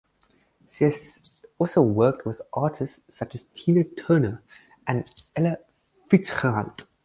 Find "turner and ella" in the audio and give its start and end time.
3.83-5.59